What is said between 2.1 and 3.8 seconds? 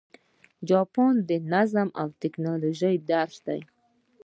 ټکنالوژۍ درس دی.